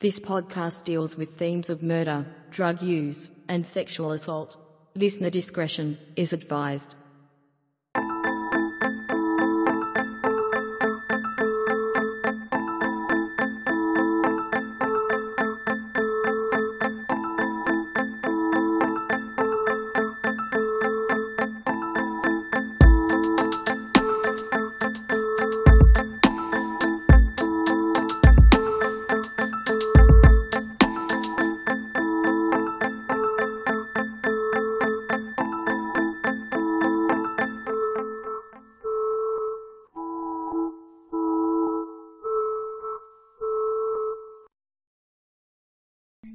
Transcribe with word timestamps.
This 0.00 0.20
podcast 0.20 0.84
deals 0.84 1.16
with 1.16 1.30
themes 1.30 1.68
of 1.68 1.82
murder, 1.82 2.24
drug 2.50 2.80
use, 2.82 3.32
and 3.48 3.66
sexual 3.66 4.12
assault. 4.12 4.56
Listener 4.94 5.28
discretion 5.28 5.98
is 6.14 6.32
advised. 6.32 6.94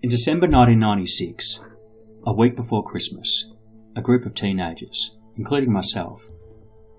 In 0.04 0.10
December 0.10 0.48
1996, 0.48 1.70
a 2.26 2.34
week 2.34 2.58
before 2.58 2.84
Christmas, 2.84 3.54
a 3.96 4.02
group 4.02 4.26
of 4.26 4.34
teenagers, 4.34 5.18
including 5.38 5.72
myself, 5.72 6.30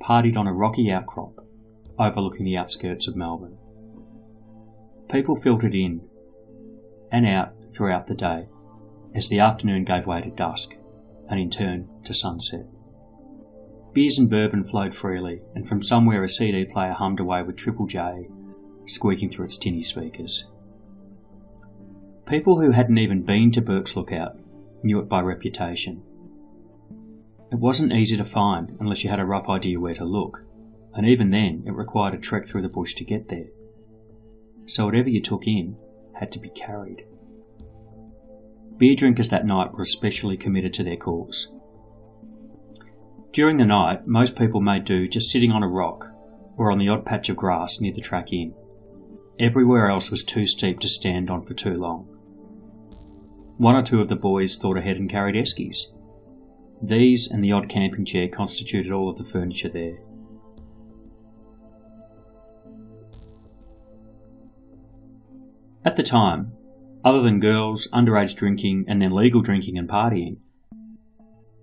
partied 0.01 0.39
on 0.39 0.47
a 0.47 0.55
rocky 0.55 0.91
outcrop 0.91 1.47
overlooking 1.99 2.47
the 2.47 2.57
outskirts 2.57 3.07
of 3.07 3.15
Melbourne. 3.15 3.59
People 5.13 5.37
filtered 5.37 5.75
in 5.75 6.09
and 7.13 7.27
out 7.27 7.53
throughout 7.69 8.07
the 8.07 8.15
day 8.15 8.49
as 9.15 9.29
the 9.29 9.39
afternoon 9.39 9.85
gave 9.85 10.07
way 10.07 10.23
to 10.23 10.31
dusk 10.31 10.79
and 11.29 11.39
in 11.39 11.51
turn 11.51 11.91
to 12.05 12.15
sunset. 12.15 12.65
Beers 13.93 14.17
and 14.17 14.31
bourbon 14.31 14.65
flowed 14.65 14.95
freely, 14.95 15.43
and 15.55 15.69
from 15.69 15.83
somewhere 15.83 16.25
a 16.25 16.29
CD 16.31 16.65
player 16.65 16.93
hummed 16.93 17.21
away 17.21 17.43
with 17.43 17.57
Triple 17.57 17.87
J 17.87 18.29
squeaking 18.87 19.29
through 19.29 19.45
its 19.45 19.59
tinny 19.59 19.83
speakers. 19.83 20.51
People 22.27 22.59
who 22.59 22.71
hadn't 22.71 22.97
even 22.97 23.23
been 23.23 23.51
to 23.51 23.61
Burke's 23.61 23.97
Lookout 23.97 24.39
knew 24.83 24.99
it 24.99 25.11
by 25.11 25.21
reputation. 25.21 26.03
It 27.53 27.59
wasn't 27.59 27.93
easy 27.93 28.17
to 28.17 28.25
find 28.25 28.77
unless 28.81 29.05
you 29.05 29.11
had 29.11 29.21
a 29.21 29.27
rough 29.27 29.49
idea 29.49 29.79
where 29.79 29.95
to 29.95 30.05
look, 30.07 30.43
and 30.95 31.07
even 31.07 31.31
then 31.31 31.65
it 31.67 31.75
required 31.75 32.15
a 32.15 32.19
trek 32.19 32.47
through 32.47 32.63
the 32.63 32.69
bush 32.71 32.95
to 32.95 33.05
get 33.05 33.29
there. 33.29 33.49
So 34.65 34.87
whatever 34.87 35.11
you 35.11 35.21
took 35.21 35.47
in 35.47 35.77
had 36.15 36.33
to 36.33 36.39
be 36.39 36.49
carried. 36.49 37.05
Beer 38.79 38.97
drinkers 38.97 39.29
that 39.29 39.45
night 39.47 39.73
were 39.73 39.83
especially 39.83 40.39
committed 40.39 40.73
to 40.75 40.83
their 40.83 40.97
cause. 40.97 41.55
During 43.33 43.59
the 43.59 43.67
night, 43.67 44.07
most 44.07 44.39
people 44.39 44.63
made 44.63 44.85
do 44.85 45.07
just 45.07 45.31
sitting 45.31 45.53
on 45.53 45.63
a 45.63 45.69
rock 45.69 46.11
or 46.57 46.73
on 46.73 46.79
the 46.79 46.89
odd 46.89 47.05
patch 47.05 47.29
of 47.29 47.37
grass 47.37 47.81
near 47.81 47.93
the 47.93 48.01
track 48.01 48.33
in. 48.33 48.55
Everywhere 49.39 49.91
else 49.91 50.11
was 50.11 50.25
too 50.25 50.47
steep 50.47 50.81
to 50.81 50.89
stand 50.89 51.29
on 51.29 51.45
for 51.45 51.55
too 51.55 51.75
long. 51.75 52.14
One 53.57 53.77
or 53.77 53.83
two 53.83 54.01
of 54.01 54.09
the 54.09 54.17
boys 54.17 54.57
thought 54.57 54.77
ahead 54.77 54.97
and 54.97 55.09
carried 55.09 55.37
eskies. 55.37 55.97
These 56.83 57.31
and 57.31 57.43
the 57.43 57.53
odd 57.53 57.69
camping 57.69 58.05
chair 58.05 58.29
constituted 58.29 58.93
all 58.93 59.09
of 59.09 59.17
the 59.17 59.25
furniture 59.25 59.69
there. 59.69 59.99
At 65.85 65.97
the 65.97 66.03
time, 66.03 66.53
other 67.05 67.21
than 67.21 67.39
girls, 67.41 67.87
underage 67.93 68.35
drinking, 68.35 68.87
and 68.89 69.01
then 69.01 69.13
legal 69.13 69.43
drinking 69.43 69.79
and 69.79 69.89
partying, 69.89 70.39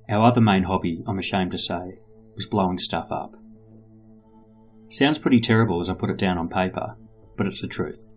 our 0.08 0.26
other 0.26 0.42
main 0.42 0.64
hobby, 0.64 1.04
I'm 1.08 1.20
ashamed 1.20 1.52
to 1.52 1.58
say, 1.58 2.00
was 2.36 2.46
blowing 2.46 2.78
stuff 2.78 3.12
up. 3.12 3.36
Sounds 4.90 5.18
pretty 5.18 5.40
terrible 5.40 5.82
as 5.82 5.90
I 5.90 5.94
put 5.94 6.10
it 6.10 6.18
down 6.18 6.38
on 6.38 6.50
paper, 6.50 6.96
but 7.36 7.48
it's 7.48 7.62
the 7.62 7.68
truth. 7.68 8.08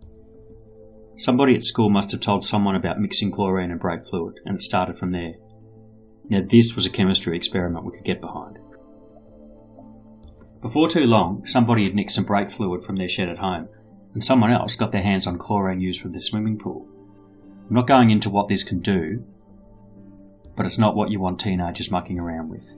Somebody 1.17 1.55
at 1.55 1.63
school 1.63 1.89
must 1.89 2.11
have 2.11 2.19
told 2.19 2.45
someone 2.45 2.75
about 2.75 2.99
mixing 2.99 3.31
chlorine 3.31 3.71
and 3.71 3.79
brake 3.79 4.05
fluid, 4.05 4.39
and 4.45 4.57
it 4.57 4.61
started 4.61 4.97
from 4.97 5.11
there. 5.11 5.33
Now, 6.29 6.41
this 6.41 6.75
was 6.75 6.85
a 6.85 6.89
chemistry 6.89 7.37
experiment 7.37 7.85
we 7.85 7.93
could 7.93 8.03
get 8.03 8.19
behind. 8.19 8.59
Before 10.61 10.89
too 10.89 11.05
long, 11.05 11.45
somebody 11.45 11.83
had 11.83 11.95
nicked 11.95 12.11
some 12.11 12.25
brake 12.25 12.49
fluid 12.49 12.83
from 12.83 12.95
their 12.95 13.07
shed 13.07 13.29
at 13.29 13.37
home, 13.37 13.69
and 14.13 14.23
someone 14.23 14.51
else 14.51 14.75
got 14.75 14.91
their 14.91 15.03
hands 15.03 15.27
on 15.27 15.37
chlorine 15.37 15.79
used 15.79 16.01
from 16.01 16.11
the 16.11 16.19
swimming 16.19 16.57
pool. 16.57 16.87
I'm 17.69 17.75
not 17.75 17.87
going 17.87 18.09
into 18.09 18.29
what 18.29 18.47
this 18.47 18.63
can 18.63 18.79
do, 18.79 19.23
but 20.55 20.65
it's 20.65 20.77
not 20.77 20.95
what 20.95 21.11
you 21.11 21.19
want 21.19 21.39
teenagers 21.39 21.91
mucking 21.91 22.19
around 22.19 22.49
with. 22.49 22.75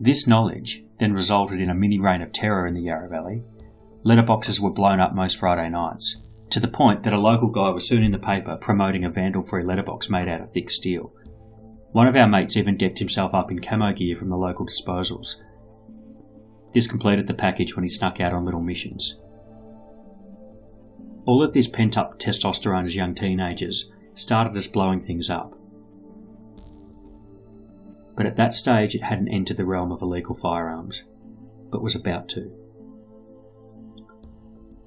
This 0.00 0.26
knowledge 0.26 0.84
then 0.98 1.12
resulted 1.12 1.60
in 1.60 1.70
a 1.70 1.74
mini 1.74 1.98
reign 1.98 2.22
of 2.22 2.32
terror 2.32 2.66
in 2.66 2.74
the 2.74 2.82
Yarra 2.82 3.08
Valley. 3.08 3.42
Letterboxes 4.04 4.60
were 4.60 4.70
blown 4.70 5.00
up 5.00 5.14
most 5.14 5.38
Friday 5.38 5.68
nights, 5.68 6.22
to 6.50 6.60
the 6.60 6.68
point 6.68 7.02
that 7.02 7.12
a 7.12 7.18
local 7.18 7.48
guy 7.48 7.70
was 7.70 7.86
soon 7.86 8.02
in 8.02 8.12
the 8.12 8.18
paper 8.18 8.56
promoting 8.56 9.04
a 9.04 9.10
vandal 9.10 9.42
free 9.42 9.64
letterbox 9.64 10.08
made 10.08 10.28
out 10.28 10.40
of 10.40 10.50
thick 10.50 10.70
steel. 10.70 11.12
One 11.92 12.06
of 12.06 12.16
our 12.16 12.28
mates 12.28 12.56
even 12.56 12.76
decked 12.76 12.98
himself 12.98 13.34
up 13.34 13.50
in 13.50 13.60
camo 13.60 13.92
gear 13.92 14.16
from 14.16 14.28
the 14.28 14.36
local 14.36 14.66
disposals. 14.66 15.42
This 16.72 16.86
completed 16.88 17.26
the 17.26 17.34
package 17.34 17.76
when 17.76 17.84
he 17.84 17.88
snuck 17.88 18.20
out 18.20 18.32
on 18.32 18.44
little 18.44 18.60
missions. 18.60 19.22
All 21.24 21.42
of 21.42 21.54
this 21.54 21.68
pent 21.68 21.96
up 21.96 22.18
testosterone 22.18 22.84
as 22.84 22.96
young 22.96 23.14
teenagers 23.14 23.92
started 24.12 24.56
us 24.56 24.66
blowing 24.66 25.00
things 25.00 25.30
up. 25.30 25.54
But 28.16 28.26
at 28.26 28.36
that 28.36 28.52
stage, 28.52 28.94
it 28.94 29.02
hadn't 29.02 29.28
entered 29.28 29.56
the 29.56 29.64
realm 29.64 29.90
of 29.90 30.02
illegal 30.02 30.34
firearms, 30.34 31.04
but 31.70 31.82
was 31.82 31.94
about 31.94 32.28
to. 32.30 32.52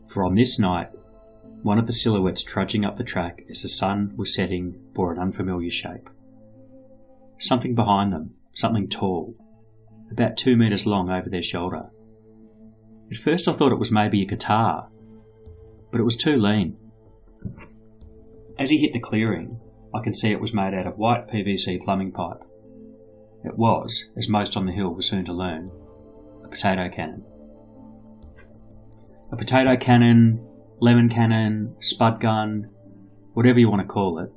For 0.08 0.24
on 0.24 0.36
this 0.36 0.58
night, 0.60 0.90
one 1.64 1.80
of 1.80 1.88
the 1.88 1.94
silhouettes 1.94 2.44
trudging 2.44 2.86
up 2.86 2.96
the 2.96 3.04
track 3.04 3.44
as 3.50 3.62
the 3.62 3.70
sun 3.70 4.14
was 4.16 4.34
setting 4.34 4.80
bore 4.94 5.12
an 5.12 5.20
unfamiliar 5.20 5.70
shape. 5.70 6.10
Something 7.40 7.76
behind 7.76 8.12
them, 8.12 8.36
something 8.54 8.88
tall, 8.88 9.36
about 10.12 10.38
two 10.38 10.56
metres 10.56 10.86
long 10.86 11.10
over 11.10 11.30
their 11.30 11.42
shoulder. 11.42 11.90
At 13.12 13.18
first 13.18 13.48
I 13.48 13.54
thought 13.54 13.72
it 13.72 13.80
was 13.80 13.92
maybe 13.92 14.22
a 14.22 14.26
guitar, 14.26 14.90
but 15.92 16.00
it 16.00 16.06
was 16.06 16.18
too 16.18 16.38
lean. 16.38 16.78
As 18.58 18.70
he 18.70 18.78
hit 18.78 18.94
the 18.94 19.00
clearing, 19.00 19.60
I 19.94 20.02
could 20.02 20.16
see 20.16 20.32
it 20.32 20.42
was 20.42 20.54
made 20.54 20.74
out 20.74 20.88
of 20.88 20.98
white 20.98 21.28
PVC 21.28 21.82
plumbing 21.82 22.12
pipe. 22.12 22.44
It 23.44 23.58
was, 23.58 24.12
as 24.18 24.28
most 24.28 24.58
on 24.58 24.66
the 24.66 24.72
hill 24.72 24.94
were 24.94 25.02
soon 25.02 25.26
to 25.26 25.34
learn, 25.34 25.72
a 26.44 26.48
potato 26.50 26.90
cannon. 26.90 27.24
A 29.32 29.36
potato 29.36 29.76
cannon 29.78 30.46
lemon 30.80 31.10
cannon, 31.10 31.76
spud 31.80 32.20
gun, 32.20 32.70
whatever 33.34 33.60
you 33.60 33.70
want 33.70 33.82
to 33.82 33.88
call 33.88 34.20
it, 34.20 34.32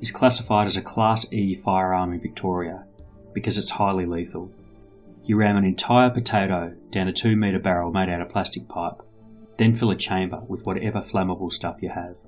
is 0.00 0.10
classified 0.10 0.66
as 0.66 0.76
a 0.76 0.82
Class 0.82 1.32
E 1.32 1.54
firearm 1.54 2.12
in 2.12 2.20
Victoria 2.20 2.84
because 3.32 3.56
it's 3.56 3.70
highly 3.70 4.04
lethal. 4.04 4.52
You 5.24 5.36
ram 5.36 5.56
an 5.56 5.64
entire 5.64 6.10
potato 6.10 6.74
down 6.90 7.08
a 7.08 7.12
2 7.12 7.36
metre 7.36 7.60
barrel 7.60 7.92
made 7.92 8.08
out 8.08 8.20
of 8.20 8.28
plastic 8.28 8.68
pipe, 8.68 9.02
then 9.56 9.74
fill 9.74 9.90
a 9.90 9.96
chamber 9.96 10.42
with 10.48 10.66
whatever 10.66 10.98
flammable 10.98 11.50
stuff 11.50 11.82
you 11.82 11.90
have. 11.90 12.18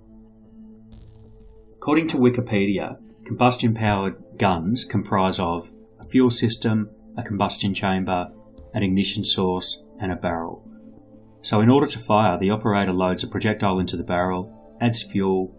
According 1.75 2.09
to 2.09 2.16
Wikipedia, 2.16 2.98
combustion 3.25 3.75
powered 3.75 4.38
guns 4.38 4.84
comprise 4.84 5.38
of 5.38 5.72
a 5.98 6.04
fuel 6.04 6.31
system, 6.31 6.88
a 7.16 7.22
combustion 7.22 7.75
chamber, 7.75 8.31
an 8.72 8.82
ignition 8.82 9.25
source, 9.25 9.84
and 9.98 10.10
a 10.10 10.16
barrel. 10.16 10.66
So 11.44 11.60
in 11.60 11.69
order 11.69 11.87
to 11.87 11.99
fire, 11.99 12.38
the 12.38 12.49
operator 12.49 12.94
loads 12.94 13.22
a 13.22 13.28
projectile 13.28 13.78
into 13.78 13.99
the 13.99 14.03
barrel, 14.03 14.50
adds 14.80 15.03
fuel. 15.03 15.54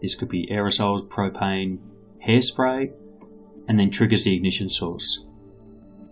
This 0.00 0.14
could 0.14 0.30
be 0.30 0.46
aerosols, 0.46 1.06
propane, 1.06 1.80
hairspray, 2.24 2.90
and 3.68 3.78
then 3.78 3.90
triggers 3.90 4.24
the 4.24 4.34
ignition 4.34 4.70
source. 4.70 5.28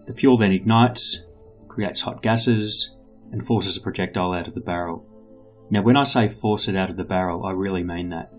The 0.04 0.12
fuel 0.12 0.37
then 0.37 0.52
ignites, 0.52 1.31
creates 1.66 2.02
hot 2.02 2.20
gases, 2.20 2.98
and 3.32 3.42
forces 3.42 3.78
a 3.78 3.81
projectile 3.81 4.34
out 4.34 4.48
of 4.48 4.54
the 4.54 4.60
barrel. 4.60 5.06
Now, 5.70 5.81
when 5.81 5.96
I 5.96 6.02
say 6.02 6.28
force 6.28 6.69
it 6.69 6.76
out 6.76 6.90
of 6.90 6.96
the 6.96 7.04
barrel, 7.04 7.46
I 7.46 7.52
really 7.52 7.82
mean 7.82 8.10
that. 8.10 8.34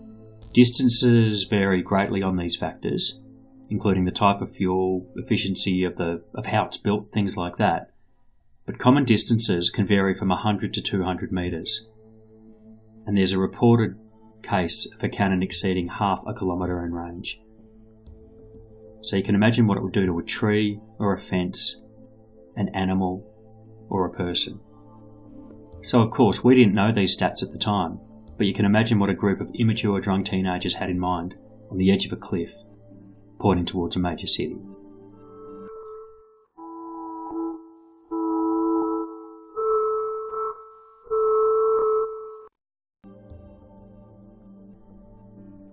Distances 0.52 1.42
vary 1.42 1.82
greatly 1.82 2.22
on 2.22 2.36
these 2.36 2.54
factors, 2.54 3.20
including 3.68 4.04
the 4.04 4.12
type 4.12 4.40
of 4.40 4.52
fuel, 4.52 5.08
efficiency 5.16 5.82
of 5.82 5.96
the 5.96 6.22
of 6.36 6.46
how 6.46 6.66
it's 6.66 6.76
built, 6.76 7.10
things 7.10 7.36
like 7.36 7.56
that 7.56 7.89
but 8.66 8.78
common 8.78 9.04
distances 9.04 9.70
can 9.70 9.86
vary 9.86 10.14
from 10.14 10.28
100 10.28 10.72
to 10.74 10.80
200 10.80 11.32
metres. 11.32 11.90
And 13.06 13.16
there's 13.16 13.32
a 13.32 13.38
reported 13.38 13.96
case 14.42 14.86
of 14.94 15.02
a 15.02 15.08
cannon 15.08 15.42
exceeding 15.42 15.88
half 15.88 16.22
a 16.26 16.34
kilometre 16.34 16.84
in 16.84 16.92
range. 16.92 17.40
So 19.02 19.16
you 19.16 19.22
can 19.22 19.34
imagine 19.34 19.66
what 19.66 19.78
it 19.78 19.82
would 19.82 19.92
do 19.92 20.06
to 20.06 20.18
a 20.18 20.22
tree 20.22 20.78
or 20.98 21.12
a 21.12 21.18
fence, 21.18 21.84
an 22.56 22.68
animal, 22.70 23.26
or 23.88 24.06
a 24.06 24.10
person. 24.10 24.60
So, 25.82 26.02
of 26.02 26.10
course, 26.10 26.44
we 26.44 26.54
didn't 26.54 26.74
know 26.74 26.92
these 26.92 27.16
stats 27.16 27.42
at 27.42 27.52
the 27.52 27.58
time, 27.58 27.98
but 28.36 28.46
you 28.46 28.52
can 28.52 28.66
imagine 28.66 28.98
what 28.98 29.10
a 29.10 29.14
group 29.14 29.40
of 29.40 29.50
immature 29.54 30.00
drunk 30.00 30.26
teenagers 30.26 30.74
had 30.74 30.90
in 30.90 30.98
mind 30.98 31.36
on 31.70 31.78
the 31.78 31.90
edge 31.90 32.04
of 32.04 32.12
a 32.12 32.16
cliff, 32.16 32.52
pointing 33.38 33.64
towards 33.64 33.96
a 33.96 33.98
major 33.98 34.26
city. 34.26 34.58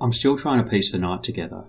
I'm 0.08 0.14
still 0.14 0.38
trying 0.38 0.64
to 0.64 0.70
piece 0.70 0.94
the 0.94 1.00
night 1.00 1.22
together. 1.22 1.66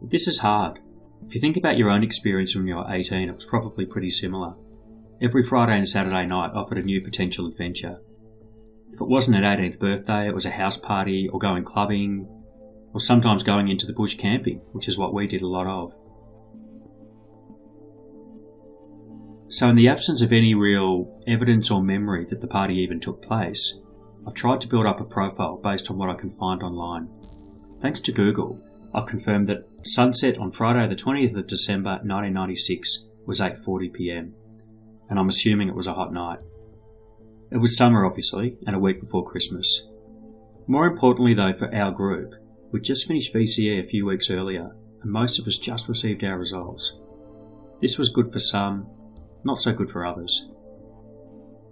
But 0.00 0.10
This 0.10 0.28
is 0.28 0.38
hard. 0.38 0.78
If 1.26 1.34
you 1.34 1.40
think 1.40 1.56
about 1.56 1.76
your 1.76 1.90
own 1.90 2.04
experience 2.04 2.54
when 2.54 2.68
you 2.68 2.76
were 2.76 2.86
18, 2.88 3.28
it 3.28 3.34
was 3.34 3.44
probably 3.44 3.84
pretty 3.84 4.10
similar. 4.10 4.54
Every 5.20 5.42
Friday 5.42 5.76
and 5.76 5.88
Saturday 5.88 6.24
night 6.26 6.52
offered 6.54 6.78
a 6.78 6.82
new 6.82 7.00
potential 7.00 7.48
adventure. 7.48 7.98
If 8.92 9.00
it 9.00 9.08
wasn't 9.08 9.36
an 9.36 9.42
18th 9.42 9.80
birthday, 9.80 10.28
it 10.28 10.34
was 10.36 10.46
a 10.46 10.52
house 10.52 10.76
party 10.76 11.28
or 11.28 11.40
going 11.40 11.64
clubbing, 11.64 12.28
or 12.92 13.00
sometimes 13.00 13.42
going 13.42 13.66
into 13.66 13.84
the 13.84 13.92
bush 13.92 14.14
camping, 14.14 14.58
which 14.70 14.86
is 14.86 14.96
what 14.96 15.12
we 15.12 15.26
did 15.26 15.42
a 15.42 15.48
lot 15.48 15.66
of. 15.66 15.98
So, 19.48 19.68
in 19.70 19.74
the 19.74 19.88
absence 19.88 20.22
of 20.22 20.32
any 20.32 20.54
real 20.54 21.20
evidence 21.26 21.68
or 21.68 21.82
memory 21.82 22.24
that 22.26 22.40
the 22.40 22.46
party 22.46 22.76
even 22.76 23.00
took 23.00 23.22
place, 23.22 23.83
I've 24.26 24.34
tried 24.34 24.60
to 24.62 24.68
build 24.68 24.86
up 24.86 25.00
a 25.00 25.04
profile 25.04 25.56
based 25.56 25.90
on 25.90 25.98
what 25.98 26.10
I 26.10 26.14
can 26.14 26.30
find 26.30 26.62
online. 26.62 27.08
Thanks 27.80 28.00
to 28.00 28.12
Google, 28.12 28.60
I've 28.94 29.06
confirmed 29.06 29.48
that 29.48 29.68
sunset 29.82 30.38
on 30.38 30.50
Friday 30.50 30.86
the 30.86 30.96
20th 30.96 31.36
of 31.36 31.46
December 31.46 31.90
1996 32.02 33.10
was 33.26 33.40
8:40 33.40 33.92
p.m. 33.92 34.34
and 35.10 35.18
I'm 35.18 35.28
assuming 35.28 35.68
it 35.68 35.74
was 35.74 35.86
a 35.86 35.94
hot 35.94 36.12
night. 36.12 36.38
It 37.50 37.58
was 37.58 37.76
summer 37.76 38.06
obviously 38.06 38.56
and 38.66 38.74
a 38.74 38.78
week 38.78 39.00
before 39.00 39.24
Christmas. 39.24 39.90
More 40.66 40.86
importantly 40.86 41.34
though 41.34 41.52
for 41.52 41.74
our 41.74 41.90
group, 41.90 42.34
we 42.72 42.80
just 42.80 43.06
finished 43.06 43.34
VCE 43.34 43.78
a 43.78 43.82
few 43.82 44.06
weeks 44.06 44.30
earlier 44.30 44.74
and 45.02 45.12
most 45.12 45.38
of 45.38 45.46
us 45.46 45.58
just 45.58 45.88
received 45.88 46.24
our 46.24 46.38
results. 46.38 47.00
This 47.80 47.98
was 47.98 48.08
good 48.08 48.32
for 48.32 48.38
some, 48.38 48.88
not 49.44 49.58
so 49.58 49.74
good 49.74 49.90
for 49.90 50.06
others. 50.06 50.54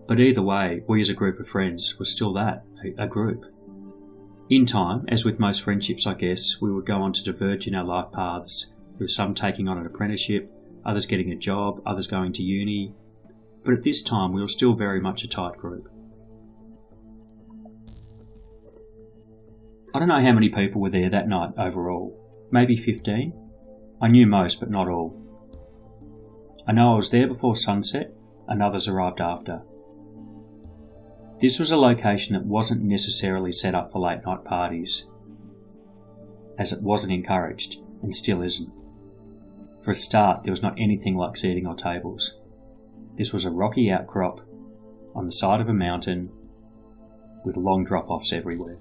But 0.07 0.21
either 0.21 0.43
way, 0.43 0.83
we 0.87 1.01
as 1.01 1.09
a 1.09 1.15
group 1.15 1.39
of 1.39 1.49
friends 1.49 1.99
were 1.99 2.05
still 2.05 2.33
that, 2.35 2.65
a, 2.99 3.07
group. 3.07 3.47
In 4.49 4.67
time, 4.67 5.05
as 5.09 5.25
with 5.25 5.39
most 5.39 5.63
friendships, 5.63 6.07
I 6.07 6.15
guess, 6.15 6.61
we 6.61 6.73
would 6.73 6.85
go 6.85 7.01
on 7.03 7.13
to 7.13 7.25
diverge 7.25 7.67
in 7.67 7.75
our 7.75 7.85
life 7.85 8.13
paths, 8.13 8.75
through 8.97 9.07
some 9.07 9.35
taking 9.35 9.69
on 9.69 9.79
an 9.79 9.87
apprenticeship, 9.87 10.53
others 10.85 11.07
getting 11.07 11.31
a 11.31 11.37
job, 11.37 11.81
others 11.87 12.07
going 12.07 12.33
to 12.33 12.43
uni. 12.43 12.95
But 13.65 13.75
at 13.75 13.83
this 13.83 14.03
time, 14.03 14.33
we 14.33 14.43
were 14.43 14.49
still 14.49 14.75
very 14.75 15.01
much 15.01 15.23
a 15.23 15.29
tight 15.29 15.57
group. 15.57 15.89
I 19.95 19.99
don't 19.99 20.09
know 20.09 20.21
how 20.21 20.33
many 20.33 20.49
people 20.49 20.81
were 20.81 20.91
there 20.91 21.11
that 21.11 21.29
night 21.29 21.51
overall. 21.57 22.19
Maybe 22.51 22.77
15? 22.77 23.33
I 24.01 24.09
knew 24.09 24.27
most, 24.27 24.59
but 24.59 24.71
not 24.71 24.89
all. 24.89 25.19
I 26.67 26.73
know 26.73 26.93
I 26.93 26.97
was 26.97 27.11
there 27.11 27.29
before 27.29 27.57
sunset, 27.57 28.13
and 28.49 28.63
others 28.63 28.89
arrived 28.89 29.21
after. 29.21 29.63
This 31.43 31.59
was 31.59 31.73
a 31.73 31.77
location 31.77 32.35
that 32.35 32.47
wasn't 32.47 32.85
necessarily 32.85 33.51
set 33.51 33.75
up 33.75 33.91
for 33.91 33.99
late 33.99 34.25
night 34.25 34.45
parties, 34.45 35.11
as 36.57 36.71
it 36.73 36.85
wasn't 36.85 37.13
encouraged, 37.13 37.83
and 38.01 38.15
still 38.15 38.43
isn't. 38.43 38.73
For 39.81 39.91
a 39.91 39.95
start, 39.97 40.45
there 40.45 40.53
was 40.53 40.63
not 40.63 40.79
anything 40.79 41.17
like 41.17 41.37
seating 41.37 41.67
or 41.67 41.75
tables. 41.75 42.41
This 43.17 43.33
was 43.33 43.45
a 43.45 43.51
rocky 43.51 43.91
outcrop 43.91 44.41
on 45.17 45.25
the 45.25 45.33
side 45.33 45.61
of 45.61 45.69
a 45.69 45.75
mountain 45.75 46.31
with 47.45 47.57
long 47.57 47.83
drop 47.83 48.09
offs 48.09 48.33
everywhere. 48.33 48.79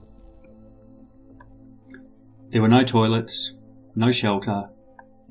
There 2.50 2.62
were 2.62 2.68
no 2.68 2.84
toilets, 2.84 3.60
no 3.96 4.12
shelter, 4.12 4.70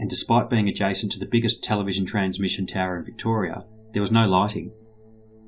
and 0.01 0.11
despite 0.11 0.51
being 0.51 0.69
adjacent 0.69 1.13
to 1.13 1.21
the 1.21 1.27
biggest 1.27 1.63
television 1.63 2.07
transmission 2.07 2.67
tower 2.67 2.97
in 2.97 3.05
Victoria, 3.05 3.67
there 3.93 4.03
was 4.03 4.11
no 4.11 4.27
lighting 4.27 4.73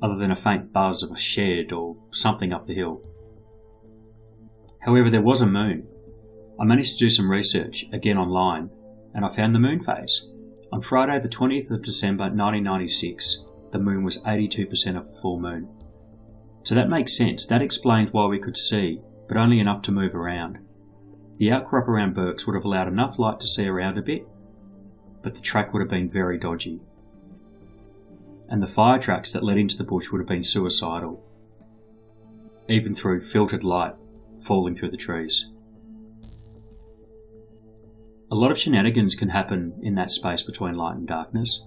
other 0.03 0.17
than 0.17 0.33
a 0.33 0.37
faint 0.37 0.73
buzz 0.73 1.03
of 1.03 1.13
a 1.13 1.17
shed 1.17 1.73
or 1.73 1.97
something 2.11 2.53
up 2.53 2.67
the 2.67 2.75
hill. 2.75 3.01
However, 4.81 5.09
there 5.09 5.23
was 5.23 5.41
a 5.41 5.47
moon. 5.47 5.87
I 6.61 6.65
managed 6.65 6.99
to 6.99 7.05
do 7.05 7.09
some 7.09 7.31
research, 7.31 7.87
again 7.93 8.19
online, 8.19 8.71
and 9.15 9.25
I 9.25 9.29
found 9.29 9.55
the 9.55 9.61
moon 9.61 9.81
phase. 9.81 10.35
On 10.73 10.81
Friday, 10.81 11.21
the 11.21 11.29
20th 11.29 11.71
of 11.71 11.83
December 11.83 12.25
1996, 12.25 13.47
the 13.71 13.79
moon 13.79 14.03
was 14.03 14.23
82% 14.23 14.97
of 14.97 15.07
a 15.07 15.21
full 15.21 15.39
moon. 15.39 15.69
So 16.65 16.75
that 16.75 16.89
makes 16.89 17.17
sense. 17.17 17.47
That 17.47 17.63
explains 17.63 18.13
why 18.13 18.27
we 18.27 18.39
could 18.39 18.57
see, 18.57 19.01
but 19.29 19.37
only 19.37 19.61
enough 19.61 19.83
to 19.83 19.93
move 19.93 20.15
around. 20.15 20.59
The 21.37 21.53
outcrop 21.53 21.89
around 21.89 22.15
Burke's 22.15 22.47
would 22.47 22.57
have 22.57 22.65
allowed 22.65 22.89
enough 22.89 23.19
light 23.19 23.41
to 23.41 23.47
see 23.47 23.67
around 23.67 23.99
a 23.99 24.03
bit, 24.03 24.27
but 25.23 25.35
the 25.35 25.41
track 25.41 25.73
would 25.73 25.81
have 25.81 25.91
been 25.91 26.09
very 26.09 26.39
dodgy 26.39 26.81
and 28.53 28.63
the 28.63 28.67
fire 28.67 28.99
tracks 28.99 29.33
that 29.33 29.43
led 29.43 29.57
into 29.57 29.79
the 29.79 29.83
bush 29.83 30.11
would 30.13 30.21
have 30.21 30.29
been 30.29 30.45
suicidal, 30.45 31.25
even 32.69 32.95
through 32.95 33.23
filtered 33.23 33.65
light 33.65 33.95
falling 34.45 34.75
through 34.75 34.91
the 34.91 34.97
trees. 34.99 35.55
A 38.31 38.35
lot 38.35 38.51
of 38.51 38.59
shenanigans 38.59 39.15
can 39.15 39.31
happen 39.31 39.81
in 39.83 39.95
that 39.95 40.11
space 40.11 40.43
between 40.43 40.75
light 40.75 40.97
and 40.97 41.09
darkness, 41.09 41.67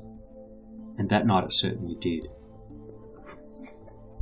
and 1.00 1.10
that 1.10 1.26
night 1.26 1.44
it 1.46 1.54
certainly 1.54 1.96
did. 1.96 2.28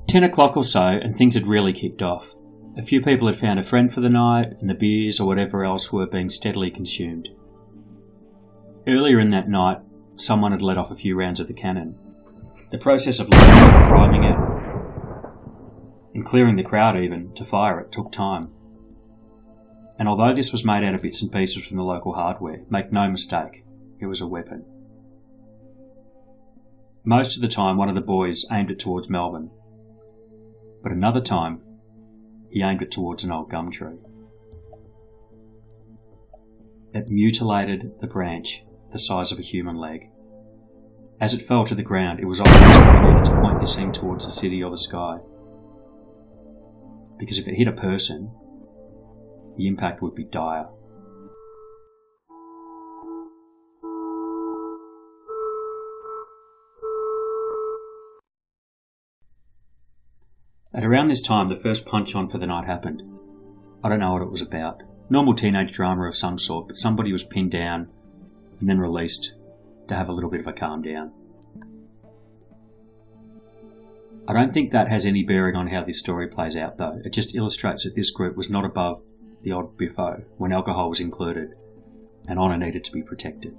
Ten 0.07 0.24
o'clock 0.24 0.56
or 0.56 0.63
so, 0.63 0.86
and 0.86 1.18
things 1.18 1.33
had 1.33 1.48
really 1.48 1.74
kicked 1.74 2.01
off. 2.01 2.33
A 2.77 2.81
few 2.81 3.01
people 3.01 3.27
had 3.27 3.36
found 3.36 3.59
a 3.59 3.63
friend 3.63 3.94
for 3.94 4.00
the 4.00 4.09
night, 4.09 4.54
and 4.62 4.69
the 4.69 4.74
beers 4.74 5.19
or 5.19 5.27
whatever 5.27 5.66
else 5.66 5.92
were 5.92 6.07
being 6.07 6.30
steadily 6.30 6.71
consumed. 6.71 7.27
Earlier 8.88 9.19
in 9.19 9.31
that 9.31 9.50
night, 9.50 9.80
someone 10.16 10.54
had 10.54 10.62
let 10.62 10.77
off 10.77 10.92
a 10.92 10.95
few 10.95 11.19
rounds 11.19 11.42
of 11.42 11.50
the 11.50 11.54
cannon, 11.54 11.98
the 12.74 12.80
process 12.80 13.20
of 13.20 13.30
loading 13.30 13.54
it, 13.54 13.84
priming 13.84 14.24
it, 14.24 14.36
and 16.16 16.25
clearing 16.25 16.56
the 16.56 16.64
crowd 16.64 16.98
even 16.98 17.31
to 17.36 17.46
fire 17.46 17.80
it 17.80 17.92
took 17.92 18.12
time. 18.12 18.52
And 20.00 20.10
although 20.10 20.34
this 20.34 20.52
was 20.52 20.66
made 20.66 20.84
out 20.84 20.96
of 20.96 21.04
bits 21.04 21.22
and 21.22 21.31
pieces 21.31 21.68
from 21.68 21.78
the 21.78 21.84
local 21.84 22.14
hardware, 22.14 22.64
make 22.72 22.92
no 22.92 23.08
mistake, 23.08 23.64
it 24.00 24.08
was 24.08 24.22
a 24.22 24.28
weapon. 24.28 24.66
Most 27.04 27.36
of 27.36 27.44
the 27.44 27.48
time, 27.48 27.78
one 27.78 27.90
of 27.90 27.96
the 27.96 28.02
boys 28.02 28.44
aimed 28.52 28.72
it 28.72 28.80
towards 28.80 29.08
Melbourne, 29.08 29.52
but 30.81 30.92
another 30.92 31.22
time, 31.22 31.62
he 32.50 32.64
aimed 32.64 32.81
it 32.81 32.90
towards 32.90 33.24
an 33.24 33.31
old 33.31 33.52
gum 33.52 33.69
tree. 33.69 34.00
It 36.92 37.07
mutilated 37.07 38.00
the 38.00 38.07
branch 38.07 38.66
the 38.90 38.97
size 38.97 39.31
of 39.31 39.38
a 39.38 39.44
human 39.44 39.76
leg. 39.76 40.09
As 41.23 41.33
it 41.33 41.42
fell 41.42 41.63
to 41.63 41.73
the 41.73 41.83
ground, 41.83 42.19
it 42.19 42.25
was 42.25 42.42
obvious 42.42 42.59
that 42.80 43.01
we 43.01 43.09
needed 43.09 43.23
to 43.23 43.39
point 43.39 43.57
this 43.57 43.77
thing 43.77 43.94
towards 43.94 44.25
the 44.25 44.31
city 44.31 44.61
or 44.61 44.69
the 44.69 44.75
sky. 44.75 45.19
Because 47.18 47.39
if 47.39 47.47
it 47.47 47.56
hit 47.56 47.69
a 47.69 47.71
person, 47.71 48.30
the 49.56 49.68
impact 49.68 50.01
would 50.01 50.15
be 50.15 50.25
dire. 50.25 50.68
At 60.73 60.83
around 60.83 61.07
this 61.07 61.21
time, 61.21 61.47
the 61.47 61.56
first 61.56 61.85
punch 61.85 62.15
on 62.15 62.27
for 62.27 62.37
the 62.37 62.47
night 62.47 62.65
happened. 62.65 63.01
I 63.81 63.87
don't 63.87 63.99
know 63.99 64.11
what 64.11 64.23
it 64.23 64.30
was 64.30 64.42
about. 64.42 64.83
Normal 65.09 65.35
teenage 65.35 65.71
drama 65.71 66.06
of 66.06 66.18
some 66.18 66.37
sort, 66.37 66.68
but 66.68 66.77
somebody 66.77 67.13
was 67.13 67.23
pinned 67.23 67.51
down 67.51 67.87
and 68.59 68.68
then 68.68 68.80
released 68.80 69.37
to 69.87 69.95
have 69.95 70.09
a 70.09 70.11
little 70.11 70.30
bit 70.30 70.42
of 70.42 70.47
a 70.47 70.54
calm 70.54 70.81
down. 70.81 71.11
I 74.28 74.33
don't 74.33 74.54
think 74.54 74.71
that 74.71 74.87
has 74.87 75.06
any 75.06 75.23
bearing 75.23 75.56
on 75.56 75.68
how 75.68 75.83
this 75.83 75.99
story 75.99 76.28
plays 76.28 76.56
out, 76.56 76.78
though. 76.78 77.02
It 77.04 77.11
just 77.11 77.35
illustrates 77.35 77.83
that 77.83 77.95
this 77.95 78.09
group 78.09 78.37
was 78.37 78.49
not 78.49 78.63
above 78.63 79.02
the 79.42 79.52
odd 79.52 79.78
biffo 79.78 80.23
when 80.37 80.54
alcohol 80.54 80.90
was 80.90 81.02
included, 81.02 81.56
and 82.28 82.40
honour 82.40 82.57
needed 82.57 82.85
to 82.85 82.92
be 82.92 83.04
protected. 83.04 83.57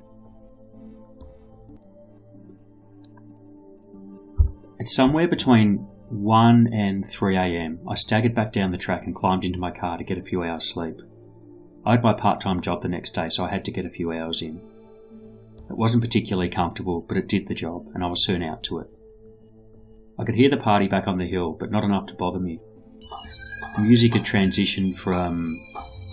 At 4.81 4.89
somewhere 4.89 5.29
between 5.29 5.87
1 6.09 6.69
and 6.73 7.07
3 7.07 7.37
am, 7.37 7.81
I 7.87 7.95
staggered 7.95 8.35
back 8.35 8.53
down 8.53 8.71
the 8.71 8.79
track 8.79 9.05
and 9.05 9.15
climbed 9.15 9.45
into 9.45 9.59
my 9.59 9.71
car 9.71 9.99
to 9.99 10.05
get 10.05 10.19
a 10.19 10.23
few 10.23 10.43
hours 10.43 10.69
sleep. 10.69 11.03
I 11.85 11.93
had 11.93 12.03
my 12.03 12.15
part 12.15 12.41
time 12.41 12.61
job 12.61 12.81
the 12.81 12.89
next 12.89 13.11
day, 13.11 13.29
so 13.29 13.45
I 13.45 13.51
had 13.51 13.65
to 13.67 13.71
get 13.71 13.85
a 13.85 13.91
few 13.91 14.13
hours 14.13 14.41
in. 14.41 14.63
It 15.71 15.77
wasn't 15.77 16.05
particularly 16.05 16.49
comfortable, 16.49 17.01
but 17.01 17.17
it 17.17 17.29
did 17.29 17.49
the 17.49 17.55
job, 17.55 17.87
and 17.95 18.05
I 18.05 18.09
was 18.09 18.25
soon 18.25 18.43
out 18.43 18.63
to 18.65 18.79
it. 18.81 18.87
I 20.19 20.25
could 20.25 20.37
hear 20.37 20.49
the 20.49 20.57
party 20.57 20.87
back 20.87 21.09
on 21.09 21.19
the 21.19 21.27
hill, 21.27 21.53
but 21.53 21.71
not 21.71 21.85
enough 21.85 22.07
to 22.07 22.15
bother 22.15 22.39
me. 22.39 22.61
The 23.77 23.83
music 23.83 24.15
had 24.15 24.23
transitioned 24.23 24.95
from 24.95 25.59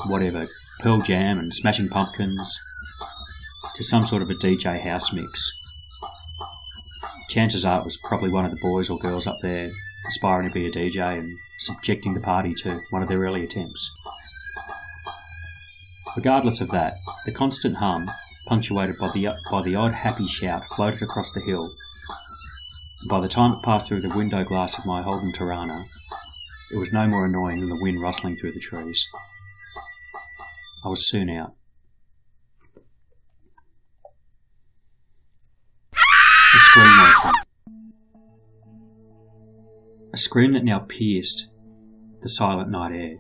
whatever, 0.08 0.48
Pearl 0.80 1.02
Jam 1.02 1.38
and 1.38 1.54
Smashing 1.54 1.90
Pumpkins, 1.90 2.60
to 3.76 3.84
some 3.84 4.06
sort 4.06 4.22
of 4.22 4.30
a 4.30 4.36
DJ 4.36 4.80
house 4.80 5.14
mix. 5.14 5.60
Chances 7.30 7.64
are 7.64 7.80
it 7.80 7.86
was 7.86 8.00
probably 8.04 8.32
one 8.32 8.46
of 8.46 8.52
the 8.52 8.60
boys 8.62 8.90
or 8.90 8.98
girls 8.98 9.28
up 9.28 9.38
there 9.42 9.70
aspiring 10.08 10.48
to 10.48 10.54
be 10.54 10.66
a 10.66 10.72
DJ 10.72 11.20
and 11.20 11.38
subjecting 11.60 12.14
the 12.14 12.22
party 12.22 12.54
to 12.56 12.80
one 12.90 13.04
of 13.04 13.08
their 13.08 13.20
early 13.20 13.44
attempts. 13.44 13.90
Regardless 16.18 16.60
of 16.60 16.72
that, 16.72 16.96
the 17.26 17.32
constant 17.32 17.78
hum, 17.78 18.10
punctuated 18.52 18.98
by 19.00 19.10
the, 19.12 19.34
by 19.50 19.62
the 19.62 19.76
odd 19.76 19.94
happy 19.94 20.28
shout, 20.28 20.62
floated 20.76 21.02
across 21.02 21.32
the 21.32 21.40
hill. 21.40 21.74
By 23.10 23.22
the 23.22 23.30
time 23.30 23.52
it 23.52 23.64
passed 23.64 23.88
through 23.88 24.02
the 24.02 24.14
window 24.14 24.44
glass 24.44 24.78
of 24.78 24.86
my 24.86 25.02
Holden 25.02 25.32
Torana, 25.32 25.86
it 26.74 26.78
was 26.78 26.92
no 26.92 27.08
more 27.08 27.26
annoying 27.26 27.62
than 27.62 27.70
the 27.70 27.82
wind 27.82 28.02
rustling 28.02 28.36
through 28.36 28.52
the 28.52 28.60
trees. 28.60 29.08
I 30.86 30.90
was 30.90 31.08
soon 31.08 31.30
out. 31.30 31.54
A 36.54 36.58
scream 36.58 36.98
woke. 36.98 37.34
A 40.14 40.18
scream 40.18 40.52
that 40.52 40.66
now 40.66 40.80
pierced 40.80 41.54
the 42.20 42.28
silent 42.28 42.70
night 42.70 42.92
air. 42.92 43.16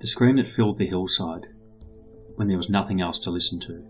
The 0.00 0.06
scream 0.06 0.36
that 0.36 0.46
filled 0.46 0.76
the 0.76 0.86
hillside 0.86 1.46
when 2.36 2.48
there 2.48 2.56
was 2.56 2.70
nothing 2.70 3.00
else 3.00 3.18
to 3.20 3.30
listen 3.30 3.58
to. 3.60 3.84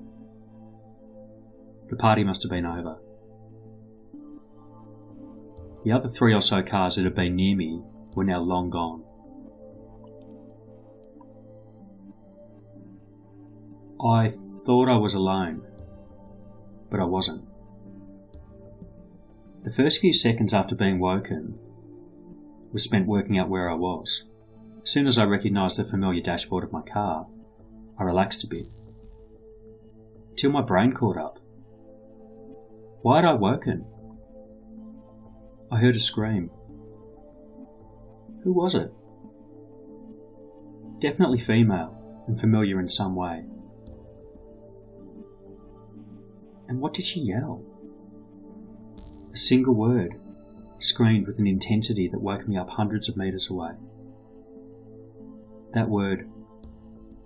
The 1.89 1.97
party 1.97 2.25
must 2.25 2.43
have 2.43 2.51
been 2.51 2.67
over. 2.67 2.99
The 5.85 5.93
other 5.93 6.09
three 6.09 6.35
or 6.35 6.41
so 6.41 6.63
cars 6.63 6.97
that 6.97 7.05
had 7.05 7.15
been 7.15 7.37
near 7.37 7.55
me 7.55 7.81
were 8.15 8.25
now 8.25 8.41
long 8.41 8.71
gone. 8.71 9.05
I 14.05 14.29
thought 14.29 14.89
I 14.89 14.97
was 14.97 15.15
alone, 15.15 15.63
but 16.91 17.01
I 17.01 17.05
wasn't. 17.05 17.45
The 19.63 19.71
first 19.71 20.01
few 20.01 20.13
seconds 20.13 20.53
after 20.53 20.75
being 20.75 20.99
woken 20.99 21.59
was 22.73 22.85
spent 22.85 23.07
working 23.07 23.39
out 23.39 23.49
where 23.49 23.71
I 23.71 23.75
was. 23.75 24.31
As 24.83 24.91
soon 24.91 25.07
as 25.07 25.19
I 25.19 25.25
recognised 25.25 25.79
the 25.79 25.85
familiar 25.85 26.21
dashboard 26.21 26.63
of 26.63 26.73
my 26.73 26.83
car, 26.83 27.27
I 27.99 28.05
relaxed 28.05 28.45
a 28.45 28.47
bit. 28.47 28.67
Till 30.37 30.51
my 30.51 30.61
brain 30.61 30.93
caught 30.93 31.17
up. 31.17 31.39
Why 33.03 33.17
had 33.17 33.25
I 33.25 33.33
woken? 33.35 33.87
I 35.71 35.79
heard 35.79 35.97
a 35.97 36.01
scream. 36.01 36.51
Who 38.45 38.53
was 38.53 38.75
it? 38.75 38.93
Definitely 40.99 41.39
female 41.39 42.25
and 42.27 42.39
familiar 42.39 42.81
in 42.81 42.89
some 42.89 43.15
way. 43.15 43.45
And 46.69 46.81
what 46.81 46.95
did 46.95 47.05
she 47.05 47.21
yell? 47.21 47.65
A 49.33 49.37
single 49.37 49.75
word, 49.75 50.21
screamed 50.79 51.27
with 51.27 51.39
an 51.39 51.47
intensity 51.47 52.09
that 52.09 52.21
woke 52.21 52.49
me 52.49 52.57
up 52.57 52.71
hundreds 52.71 53.09
of 53.09 53.17
metres 53.17 53.51
away. 53.51 53.73
That 55.73 55.89
word 55.89 56.29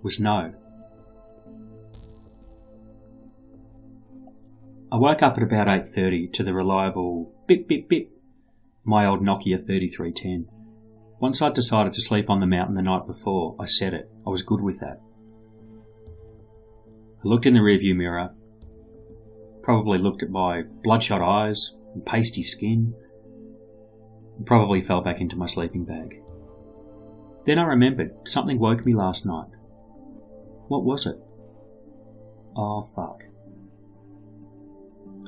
was 0.01 0.19
no. 0.19 0.53
I 4.91 4.97
woke 4.97 5.23
up 5.23 5.37
at 5.37 5.43
about 5.43 5.67
8.30 5.67 6.33
to 6.33 6.43
the 6.43 6.53
reliable 6.53 7.33
bip 7.47 7.65
bip 7.65 7.87
bip, 7.87 8.09
my 8.83 9.05
old 9.05 9.21
Nokia 9.21 9.57
3310. 9.57 10.49
Once 11.17 11.41
I'd 11.41 11.53
decided 11.53 11.93
to 11.93 12.01
sleep 12.01 12.29
on 12.29 12.41
the 12.41 12.45
mountain 12.45 12.75
the 12.75 12.81
night 12.81 13.07
before, 13.07 13.55
I 13.57 13.65
said 13.65 13.93
it. 13.93 14.11
I 14.27 14.29
was 14.29 14.41
good 14.41 14.59
with 14.59 14.81
that. 14.81 14.99
I 17.23 17.27
looked 17.27 17.45
in 17.45 17.53
the 17.53 17.61
rearview 17.61 17.95
mirror, 17.95 18.33
probably 19.63 19.97
looked 19.97 20.23
at 20.23 20.29
my 20.29 20.63
bloodshot 20.83 21.21
eyes, 21.21 21.77
and 21.93 22.05
pasty 22.05 22.43
skin. 22.43 22.93
And 24.35 24.45
probably 24.45 24.81
fell 24.81 24.99
back 24.99 25.21
into 25.21 25.37
my 25.37 25.45
sleeping 25.45 25.85
bag. 25.85 26.21
Then 27.45 27.59
I 27.59 27.63
remembered 27.63 28.27
something 28.27 28.59
woke 28.59 28.85
me 28.85 28.93
last 28.93 29.25
night. 29.25 29.51
What 30.67 30.83
was 30.83 31.05
it? 31.05 31.15
Oh, 32.57 32.81
fuck. 32.81 33.30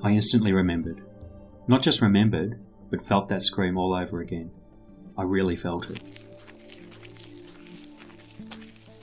I 0.03 0.11
instantly 0.11 0.51
remembered. 0.51 1.01
Not 1.67 1.81
just 1.81 2.01
remembered, 2.01 2.59
but 2.91 3.05
felt 3.05 3.29
that 3.29 3.41
scream 3.41 3.77
all 3.77 3.93
over 3.93 4.19
again. 4.19 4.51
I 5.17 5.23
really 5.23 5.55
felt 5.55 5.89
it. 5.89 6.01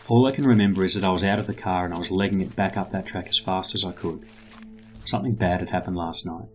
All 0.08 0.26
I 0.26 0.32
can 0.32 0.44
remember 0.44 0.84
is 0.84 0.94
that 0.94 1.04
I 1.04 1.10
was 1.10 1.24
out 1.24 1.38
of 1.38 1.46
the 1.46 1.54
car 1.54 1.84
and 1.84 1.94
I 1.94 1.98
was 1.98 2.10
legging 2.10 2.40
it 2.40 2.54
back 2.54 2.76
up 2.76 2.90
that 2.90 3.06
track 3.06 3.28
as 3.28 3.38
fast 3.38 3.74
as 3.74 3.84
I 3.84 3.92
could. 3.92 4.26
Something 5.04 5.34
bad 5.34 5.60
had 5.60 5.70
happened 5.70 5.96
last 5.96 6.26
night. 6.26 6.48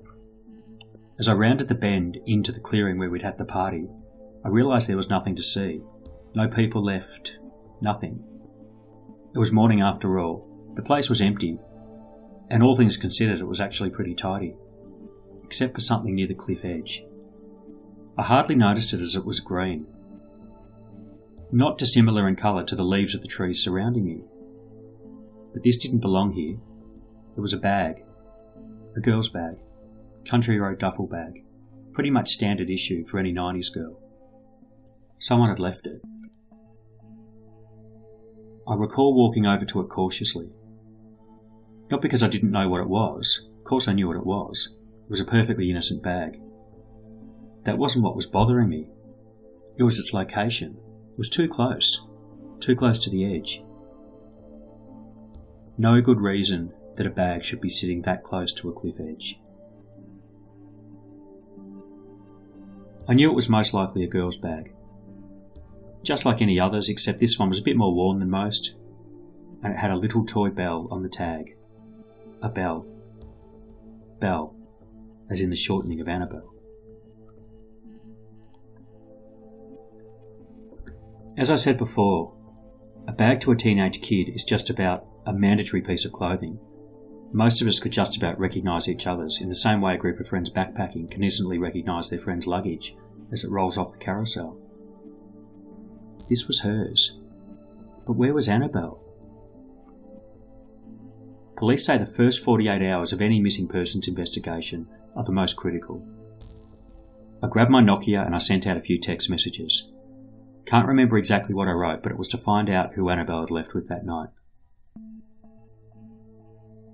As 1.18 1.28
I 1.28 1.34
rounded 1.34 1.70
the 1.70 1.75
bend 1.75 2.20
into 2.25 2.52
the 2.52 2.60
clearing 2.60 3.00
where 3.00 3.10
we'd 3.10 3.22
had 3.22 3.38
the 3.38 3.46
party, 3.46 3.88
I 4.44 4.50
realised 4.50 4.88
there 4.88 4.98
was 4.98 5.10
nothing 5.10 5.36
to 5.36 5.44
see. 5.44 5.82
No 6.36 6.48
people 6.48 6.84
left. 6.84 7.40
Nothing. 7.82 8.24
It 9.34 9.40
was 9.40 9.52
morning 9.52 9.82
after 9.82 10.20
all. 10.20 10.70
The 10.74 10.84
place 10.84 11.10
was 11.10 11.22
empty, 11.22 11.58
and 12.50 12.62
all 12.62 12.75
things 12.75 12.98
considered, 12.98 13.40
it 13.40 13.48
was 13.48 13.60
actually 13.60 13.90
pretty 13.90 14.14
tidy, 14.14 14.56
except 15.44 15.75
for 15.75 15.82
something 15.82 16.16
near 16.16 16.28
the 16.28 16.36
cliff 16.36 16.64
edge. 16.64 17.04
I 18.18 18.24
hardly 18.24 18.56
noticed 18.56 18.94
it 18.94 19.02
as 19.02 19.16
it 19.16 19.25
was 19.25 19.40
green, 19.40 19.88
not 21.52 21.78
dissimilar 21.78 22.28
in 22.28 22.36
colour 22.36 22.64
to 22.64 22.75
the 22.75 22.84
leaves 22.84 23.16
of 23.16 23.22
the 23.22 23.28
trees 23.28 23.64
surrounding 23.64 24.06
me. 24.06 24.22
But 25.54 25.64
this 25.64 25.78
didn't 25.78 26.00
belong 26.00 26.32
here. 26.32 26.58
It 27.38 27.40
was 27.40 27.54
a 27.54 27.58
bag, 27.58 28.04
a 28.96 29.00
girl's 29.00 29.30
bag. 29.30 29.58
Country 30.25 30.60
Road 30.60 30.80
duffel 30.80 31.08
bag. 31.08 31.46
Pretty 31.94 32.10
much 32.10 32.30
standard 32.30 32.70
issue 32.70 33.04
for 33.04 33.20
any 33.20 33.32
90s 33.32 33.74
girl. 33.74 34.00
Someone 35.20 35.50
had 35.50 35.60
left 35.60 35.86
it. 35.86 36.02
I 38.68 38.74
recall 38.74 39.14
walking 39.14 39.46
over 39.46 39.64
to 39.66 39.82
it 39.82 39.90
cautiously. 39.90 40.50
Not 41.89 42.01
because 42.01 42.24
I 42.24 42.27
didn't 42.27 42.51
know 42.51 42.68
what 42.68 42.82
it 42.82 42.89
was, 42.89 43.50
of 43.58 43.63
course 43.63 43.88
I 43.88 43.94
knew 43.94 44.08
what 44.08 44.18
it 44.18 44.25
was. 44.25 44.77
It 45.06 45.10
was 45.10 45.20
a 45.20 45.25
perfectly 45.25 45.70
innocent 45.70 46.01
bag. 46.01 46.42
That 47.63 47.77
wasn't 47.77 48.04
what 48.04 48.15
was 48.15 48.27
bothering 48.27 48.70
me. 48.70 48.89
It 49.77 49.84
was 49.84 50.00
its 50.00 50.13
location. 50.13 50.77
It 51.12 51.18
was 51.18 51.30
too 51.30 51.48
close. 51.48 52.10
Too 52.60 52.75
close 52.75 52.98
to 53.00 53.10
the 53.10 53.36
edge. 53.36 53.63
No 55.77 56.01
good 56.01 56.22
reason 56.22 56.74
that 56.96 57.06
a 57.06 57.12
bag 57.12 57.44
should 57.44 57.62
be 57.62 57.70
sitting 57.70 58.01
that 58.04 58.24
close 58.24 58.54
to 58.54 58.70
a 58.70 58.74
cliff 58.74 59.00
edge. 59.00 59.39
I 63.08 63.13
knew 63.13 63.30
it 63.30 63.36
was 63.36 63.50
most 63.50 63.74
likely 63.74 64.04
a 64.04 64.08
girl's 64.08 64.38
bag. 64.38 64.74
Just 66.01 66.25
like 66.25 66.42
any 66.42 66.60
others, 66.60 66.89
except 66.89 67.20
this 67.20 67.38
one 67.38 67.50
was 67.50 67.60
a 67.60 67.63
bit 67.63 67.77
more 67.77 67.94
worn 67.94 68.20
than 68.20 68.30
most, 68.30 68.77
and 69.62 69.74
it 69.74 69.80
had 69.80 69.92
a 69.92 69.96
little 69.96 70.25
toy 70.25 70.50
bell 70.50 70.88
on 70.89 71.04
the 71.04 71.10
tag. 71.10 71.56
A 72.42 72.50
bell. 72.50 72.86
Bell, 74.20 74.56
as 75.30 75.42
in 75.42 75.50
the 75.50 75.56
shortening 75.56 76.01
of 76.01 76.10
Annabelle. 76.10 76.54
As 81.38 81.51
I 81.51 81.56
said 81.56 81.77
before, 81.77 82.34
a 83.08 83.12
bag 83.12 83.42
to 83.42 83.51
a 83.51 83.56
teenage 83.56 84.01
kid 84.01 84.30
is 84.30 84.44
just 84.44 84.70
about 84.70 85.06
a 85.25 85.34
mandatory 85.34 85.82
piece 85.82 86.06
of 86.06 86.12
clothing. 86.12 86.60
Most 87.34 87.62
of 87.62 87.68
us 87.68 87.80
could 87.80 87.92
just 87.92 88.15
about 88.15 88.39
recognise 88.39 88.88
each 88.88 89.06
other's 89.06 89.42
in 89.42 89.50
the 89.50 89.56
same 89.56 89.82
way 89.82 89.96
a 89.96 89.98
group 89.98 90.20
of 90.20 90.27
friends 90.27 90.50
backpacking 90.50 91.12
can 91.12 91.24
instantly 91.24 91.58
recognise 91.58 92.10
their 92.10 92.20
friend's 92.20 92.48
luggage 92.48 92.96
as 93.32 93.44
it 93.44 93.51
rolls 93.51 93.77
off 93.77 93.92
the 93.92 93.98
carousel. 93.98 94.58
This 96.30 96.48
was 96.48 96.62
hers. 96.62 97.20
But 98.06 98.13
where 98.13 98.34
was 98.34 98.48
Annabelle? 98.48 99.01
Police 101.57 101.85
say 101.85 101.97
the 101.97 102.05
first 102.05 102.43
48 102.43 102.81
hours 102.81 103.13
of 103.13 103.21
any 103.21 103.39
missing 103.39 103.67
persons 103.67 104.07
investigation 104.07 104.88
are 105.15 105.24
the 105.24 105.31
most 105.31 105.55
critical. 105.55 106.05
I 107.41 107.47
grabbed 107.47 107.71
my 107.71 107.81
Nokia 107.81 108.25
and 108.25 108.35
I 108.35 108.39
sent 108.39 108.67
out 108.67 108.75
a 108.75 108.81
few 108.81 109.00
text 109.00 109.29
messages. 109.29 109.93
Can't 110.65 110.88
remember 110.88 111.17
exactly 111.17 111.55
what 111.55 111.67
I 111.67 111.71
wrote, 111.71 112.03
but 112.03 112.12
it 112.12 112.17
was 112.17 112.27
to 112.29 112.38
find 112.38 112.69
out 112.69 112.95
who 112.95 113.09
Annabelle 113.09 113.41
had 113.41 113.51
left 113.51 113.74
with 113.74 113.88
that 113.88 114.05
night. 114.05 114.29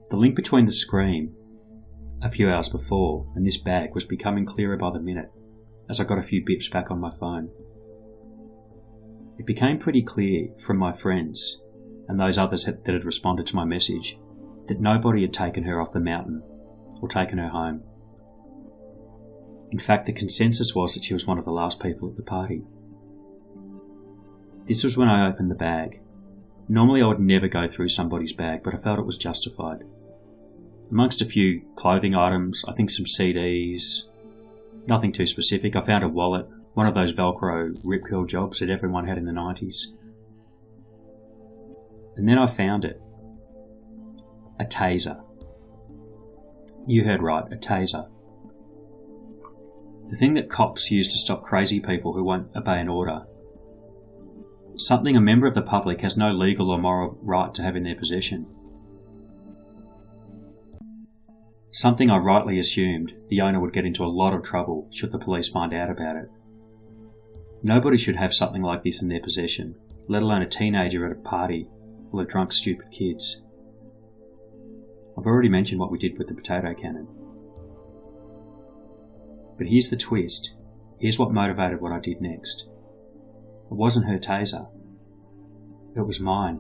The 0.10 0.18
link 0.18 0.36
between 0.36 0.66
the 0.66 0.72
scream 0.72 1.34
a 2.22 2.30
few 2.30 2.50
hours 2.52 2.70
before 2.70 3.32
and 3.36 3.46
this 3.46 3.58
bag 3.58 3.96
was 3.96 4.06
becoming 4.06 4.46
clearer 4.46 4.78
by 4.78 4.92
the 4.92 5.00
minute 5.00 5.32
as 5.90 6.00
I 6.00 6.04
got 6.04 6.20
a 6.20 6.24
few 6.24 6.44
bips 6.46 6.70
back 6.70 6.92
on 6.92 7.00
my 7.00 7.12
phone. 7.12 7.50
It 9.40 9.48
became 9.48 9.80
pretty 9.80 10.04
clear 10.04 10.50
from 10.58 10.78
my 10.78 10.92
friends 10.92 11.66
and 12.08 12.20
those 12.20 12.38
others 12.38 12.66
that 12.66 12.86
had 12.86 13.06
responded 13.06 13.48
to 13.48 13.56
my 13.56 13.66
message 13.66 14.20
that 14.68 14.80
nobody 14.80 15.22
had 15.22 15.34
taken 15.34 15.64
her 15.64 15.82
off 15.82 15.92
the 15.92 16.00
mountain 16.00 16.44
or 17.02 17.08
taken 17.08 17.38
her 17.38 17.50
home. 17.50 17.84
In 19.72 19.80
fact, 19.80 20.06
the 20.06 20.14
consensus 20.14 20.76
was 20.76 20.94
that 20.94 21.04
she 21.04 21.14
was 21.14 21.26
one 21.26 21.38
of 21.38 21.46
the 21.46 21.52
last 21.52 21.82
people 21.82 22.10
at 22.10 22.16
the 22.16 22.24
party. 22.24 22.64
This 24.66 24.84
was 24.84 24.98
when 24.98 25.08
I 25.08 25.28
opened 25.28 25.50
the 25.50 25.56
bag. 25.56 26.02
Normally, 26.68 27.02
I 27.02 27.08
would 27.08 27.20
never 27.20 27.48
go 27.48 27.68
through 27.68 27.88
somebody's 27.90 28.34
bag, 28.34 28.64
but 28.64 28.76
I 28.76 28.78
felt 28.78 29.00
it 29.00 29.06
was 29.06 29.18
justified 29.18 29.84
amongst 30.92 31.22
a 31.22 31.26
few 31.26 31.62
clothing 31.76 32.14
items, 32.16 32.66
I 32.68 32.74
think 32.74 32.90
some 32.90 33.06
CDs, 33.06 34.12
Nothing 34.88 35.12
too 35.12 35.28
specific. 35.28 35.76
I 35.76 35.82
found 35.82 36.04
a 36.04 36.10
wallet, 36.10 36.48
one 36.74 36.88
of 36.88 36.94
those 36.94 37.14
Velcro 37.14 37.80
rip 37.84 38.04
curl 38.04 38.26
jobs 38.26 38.60
that 38.60 38.70
everyone 38.70 39.06
had 39.06 39.18
in 39.18 39.26
the 39.26 39.32
90s. 39.32 39.96
And 42.18 42.28
then 42.28 42.40
I 42.40 42.48
found 42.48 42.84
it 42.84 43.00
a 44.62 44.66
taser. 44.66 45.24
You 46.88 47.04
heard 47.04 47.24
right, 47.24 47.52
a 47.52 47.56
taser. 47.56 48.08
The 50.08 50.16
thing 50.16 50.36
that 50.36 50.50
cops 50.50 50.92
use 50.92 51.08
to 51.08 51.18
stop 51.18 51.42
crazy 51.42 51.80
people 51.80 52.14
who 52.14 52.24
won't 52.24 52.56
obey 52.56 52.80
an 52.80 52.88
order. 52.88 53.26
Something 54.78 55.18
a 55.18 55.22
member 55.22 55.48
of 55.48 55.56
the 55.56 55.62
public 55.62 56.02
has 56.02 56.16
no 56.16 56.32
legal 56.32 56.70
or 56.70 56.78
moral 56.78 57.18
right 57.22 57.54
to 57.54 57.64
have 57.64 57.76
in 57.76 57.84
their 57.84 57.96
possession. 57.96 58.46
Something 61.72 62.12
I 62.12 62.18
rightly 62.18 62.60
assumed 62.60 63.16
the 63.30 63.42
owner 63.42 63.60
would 63.60 63.74
get 63.74 63.86
into 63.86 64.04
a 64.04 64.08
lot 64.08 64.34
of 64.34 64.44
trouble 64.44 64.88
should 64.92 65.12
the 65.12 65.18
police 65.18 65.48
find 65.48 65.74
out 65.74 65.90
about 65.90 66.18
it. 66.18 66.30
Nobody 67.64 67.98
should 67.98 68.18
have 68.18 68.34
something 68.34 68.62
like 68.62 68.84
this 68.84 69.02
in 69.02 69.10
their 69.10 69.22
possession, 69.22 69.76
let 70.08 70.22
alone 70.22 70.42
a 70.42 70.48
teenager 70.48 71.06
at 71.06 71.18
a 71.18 71.22
party 71.22 71.68
full 72.12 72.20
of 72.20 72.28
drunk, 72.28 72.52
stupid 72.52 72.92
kids. 72.92 73.46
I've 75.22 75.28
already 75.28 75.50
mentioned 75.50 75.80
what 75.80 75.92
we 75.92 76.00
did 76.00 76.18
with 76.18 76.30
the 76.30 76.34
potato 76.34 76.74
cannon. 76.74 77.08
But 79.56 79.68
here's 79.68 79.90
the 79.90 79.96
twist. 79.96 80.58
Here's 81.00 81.20
what 81.20 81.32
motivated 81.32 81.80
what 81.80 81.92
I 81.92 82.00
did 82.00 82.22
next. 82.22 82.68
It 83.70 83.76
wasn't 83.76 84.08
her 84.08 84.18
taser. 84.18 84.68
It 85.96 86.08
was 86.08 86.20
mine. 86.20 86.60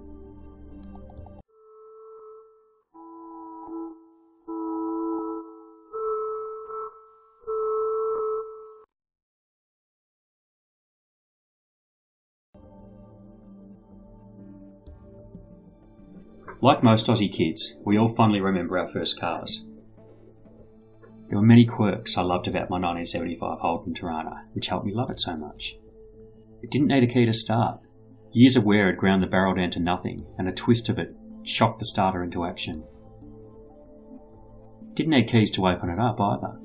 Like 16.63 16.83
most 16.83 17.07
Aussie 17.07 17.31
kids, 17.31 17.81
we 17.85 17.97
all 17.97 18.07
fondly 18.07 18.39
remember 18.39 18.77
our 18.77 18.85
first 18.85 19.19
cars. 19.19 19.71
There 21.27 21.39
were 21.39 21.45
many 21.45 21.65
quirks 21.65 22.15
I 22.15 22.21
loved 22.21 22.47
about 22.47 22.69
my 22.69 22.75
1975 22.75 23.61
Holden 23.61 23.95
Torana, 23.95 24.43
which 24.53 24.67
helped 24.67 24.85
me 24.85 24.93
love 24.93 25.09
it 25.09 25.19
so 25.19 25.35
much. 25.35 25.77
It 26.61 26.69
didn't 26.69 26.89
need 26.89 27.01
a 27.01 27.07
key 27.07 27.25
to 27.25 27.33
start. 27.33 27.79
Years 28.31 28.55
of 28.55 28.63
wear 28.63 28.85
had 28.85 28.97
ground 28.97 29.23
the 29.23 29.27
barrel 29.27 29.55
down 29.55 29.71
to 29.71 29.79
nothing, 29.79 30.27
and 30.37 30.47
a 30.47 30.51
twist 30.51 30.87
of 30.87 30.99
it 30.99 31.15
shocked 31.41 31.79
the 31.79 31.85
starter 31.85 32.23
into 32.23 32.45
action. 32.45 32.83
Didn't 34.93 35.11
need 35.11 35.29
keys 35.29 35.49
to 35.51 35.67
open 35.67 35.89
it 35.89 35.97
up 35.97 36.21
either. 36.21 36.59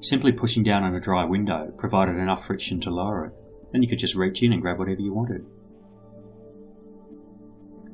Simply 0.00 0.32
pushing 0.32 0.62
down 0.62 0.82
on 0.82 0.94
a 0.94 1.00
dry 1.00 1.24
window 1.24 1.74
provided 1.76 2.16
enough 2.16 2.46
friction 2.46 2.80
to 2.80 2.90
lower 2.90 3.26
it, 3.26 3.32
then 3.72 3.82
you 3.82 3.88
could 3.88 3.98
just 3.98 4.14
reach 4.14 4.42
in 4.42 4.54
and 4.54 4.62
grab 4.62 4.78
whatever 4.78 5.02
you 5.02 5.12
wanted. 5.12 5.44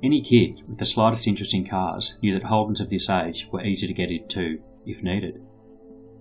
Any 0.03 0.21
kid 0.21 0.63
with 0.67 0.79
the 0.79 0.85
slightest 0.85 1.29
interest 1.29 1.55
in 1.55 1.65
cars 1.65 2.19
knew 2.23 2.33
that 2.35 2.49
Holdens 2.49 2.81
of 2.81 2.91
this 2.91 3.09
age 3.09 3.49
were 3.53 3.63
easy 3.63 3.87
to 3.87 3.93
get 3.93 4.11
into, 4.11 4.61
if 4.85 5.05
needed. 5.05 5.41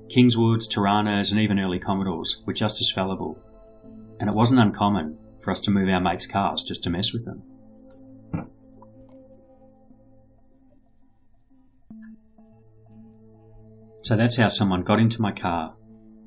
Kingswoods, 0.07 0.67
Toranas, 0.67 1.31
and 1.31 1.39
even 1.41 1.59
early 1.59 1.79
Commodores 1.79 2.43
were 2.45 2.53
just 2.53 2.79
as 2.79 2.91
fallible, 2.91 3.39
and 4.19 4.29
it 4.29 4.35
wasn't 4.35 4.59
uncommon 4.59 5.17
for 5.39 5.50
us 5.50 5.59
to 5.61 5.71
move 5.71 5.89
our 5.89 6.00
mates' 6.00 6.27
cars 6.27 6.61
just 6.61 6.83
to 6.83 6.91
mess 6.91 7.11
with 7.11 7.25
them. 7.25 7.41
So 14.03 14.15
that's 14.15 14.35
how 14.35 14.50
someone 14.50 14.83
got 14.83 15.00
into 15.00 15.21
my 15.21 15.31
car, 15.31 15.75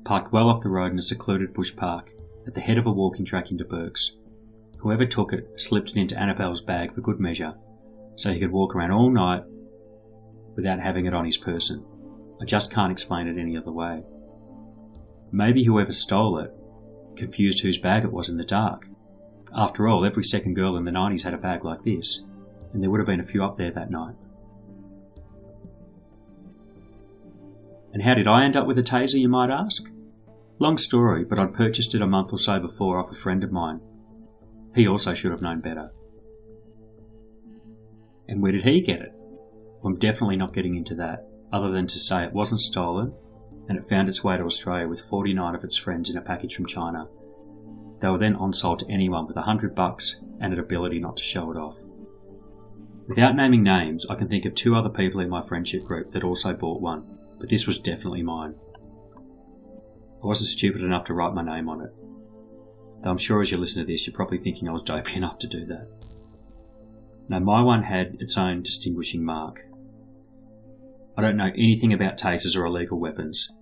parked 0.03 0.33
well 0.33 0.49
off 0.49 0.61
the 0.61 0.69
road 0.69 0.91
in 0.91 0.99
a 0.99 1.03
secluded 1.03 1.53
bush 1.53 1.73
park 1.73 2.11
at 2.45 2.53
the 2.53 2.61
head 2.61 2.77
of 2.77 2.85
a 2.85 2.91
walking 2.91 3.23
track 3.23 3.51
into 3.51 3.63
Burke's. 3.63 4.17
Whoever 4.85 5.05
took 5.05 5.33
it 5.33 5.59
slipped 5.59 5.89
it 5.89 5.97
into 5.97 6.15
Annabelle's 6.15 6.61
bag 6.61 6.93
for 6.93 7.01
good 7.01 7.19
measure, 7.19 7.55
so 8.17 8.31
he 8.31 8.39
could 8.39 8.51
walk 8.51 8.75
around 8.75 8.91
all 8.91 9.09
night 9.09 9.41
without 10.55 10.79
having 10.79 11.07
it 11.07 11.13
on 11.15 11.25
his 11.25 11.37
person. 11.37 11.83
I 12.39 12.45
just 12.45 12.71
can't 12.71 12.91
explain 12.91 13.27
it 13.27 13.35
any 13.35 13.57
other 13.57 13.71
way. 13.71 14.03
Maybe 15.31 15.63
whoever 15.63 15.91
stole 15.91 16.37
it 16.37 16.53
confused 17.15 17.63
whose 17.63 17.79
bag 17.79 18.03
it 18.03 18.11
was 18.11 18.29
in 18.29 18.37
the 18.37 18.45
dark. 18.45 18.87
After 19.55 19.87
all, 19.87 20.05
every 20.05 20.23
second 20.23 20.53
girl 20.53 20.77
in 20.77 20.83
the 20.83 20.91
90s 20.91 21.23
had 21.23 21.33
a 21.33 21.39
bag 21.39 21.65
like 21.65 21.81
this, 21.81 22.29
and 22.71 22.83
there 22.83 22.91
would 22.91 22.99
have 22.99 23.07
been 23.07 23.19
a 23.19 23.23
few 23.23 23.43
up 23.43 23.57
there 23.57 23.71
that 23.71 23.89
night. 23.89 24.13
And 27.91 28.03
how 28.03 28.13
did 28.13 28.27
I 28.27 28.43
end 28.43 28.55
up 28.55 28.67
with 28.67 28.77
a 28.77 28.83
taser, 28.83 29.19
you 29.19 29.29
might 29.29 29.49
ask? 29.49 29.91
Long 30.59 30.77
story, 30.77 31.25
but 31.25 31.39
I'd 31.39 31.55
purchased 31.55 31.95
it 31.95 32.03
a 32.03 32.07
month 32.07 32.31
or 32.31 32.37
so 32.37 32.59
before 32.59 32.99
off 32.99 33.09
a 33.09 33.15
friend 33.15 33.43
of 33.43 33.51
mine 33.51 33.81
he 34.75 34.87
also 34.87 35.13
should 35.13 35.31
have 35.31 35.41
known 35.41 35.61
better. 35.61 35.89
And 38.27 38.41
where 38.41 38.51
did 38.51 38.63
he 38.63 38.81
get 38.81 39.01
it? 39.01 39.13
I'm 39.83 39.97
definitely 39.97 40.35
not 40.35 40.53
getting 40.53 40.75
into 40.75 40.95
that, 40.95 41.27
other 41.51 41.71
than 41.71 41.87
to 41.87 41.97
say 41.97 42.23
it 42.23 42.33
wasn't 42.33 42.61
stolen 42.61 43.13
and 43.67 43.77
it 43.77 43.85
found 43.85 44.09
its 44.09 44.23
way 44.23 44.37
to 44.37 44.43
Australia 44.43 44.87
with 44.87 45.01
49 45.01 45.55
of 45.55 45.63
its 45.63 45.77
friends 45.77 46.09
in 46.09 46.17
a 46.17 46.21
package 46.21 46.55
from 46.55 46.65
China. 46.65 47.07
They 47.99 48.09
were 48.09 48.17
then 48.17 48.35
on 48.35 48.53
sold 48.53 48.79
to 48.79 48.91
anyone 48.91 49.25
with 49.25 49.37
a 49.37 49.43
hundred 49.43 49.73
bucks 49.73 50.23
and 50.39 50.53
an 50.53 50.59
ability 50.59 50.99
not 50.99 51.17
to 51.17 51.23
show 51.23 51.51
it 51.51 51.57
off. 51.57 51.79
Without 53.07 53.35
naming 53.35 53.63
names, 53.63 54.05
I 54.09 54.15
can 54.15 54.27
think 54.27 54.45
of 54.45 54.55
two 54.55 54.75
other 54.75 54.89
people 54.89 55.21
in 55.21 55.29
my 55.29 55.41
friendship 55.41 55.83
group 55.83 56.11
that 56.11 56.23
also 56.23 56.53
bought 56.53 56.81
one, 56.81 57.05
but 57.39 57.49
this 57.49 57.65
was 57.65 57.79
definitely 57.79 58.23
mine. 58.23 58.55
I 60.23 60.27
wasn't 60.27 60.49
stupid 60.49 60.81
enough 60.81 61.05
to 61.05 61.13
write 61.13 61.33
my 61.33 61.43
name 61.43 61.69
on 61.69 61.81
it. 61.81 61.93
Though 63.05 63.11
I'm 63.11 63.19
sure 63.19 63.39
as 63.39 63.51
you 63.51 63.57
listen 63.57 63.85
to 63.85 63.85
this, 63.85 64.07
you're 64.07 64.15
probably 64.15 64.39
thinking 64.39 64.67
I 64.67 64.71
was 64.71 64.81
dopey 64.81 65.15
enough 65.17 65.37
to 65.37 65.47
do 65.47 65.63
that. 65.67 65.87
Now, 67.29 67.37
my 67.37 67.61
one 67.61 67.83
had 67.83 68.17
its 68.19 68.35
own 68.35 68.63
distinguishing 68.63 69.23
mark. 69.23 69.61
I 71.15 71.21
don't 71.21 71.37
know 71.37 71.51
anything 71.55 71.93
about 71.93 72.17
tasers 72.17 72.57
or 72.57 72.65
illegal 72.65 72.99
weapons. 72.99 73.55